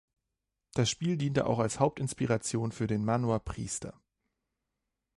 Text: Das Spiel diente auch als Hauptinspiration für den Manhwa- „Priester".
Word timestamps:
Das 0.73 0.89
Spiel 0.89 1.15
diente 1.15 1.45
auch 1.45 1.59
als 1.59 1.79
Hauptinspiration 1.79 2.71
für 2.71 2.87
den 2.87 3.05
Manhwa- 3.05 3.37
„Priester". 3.37 4.01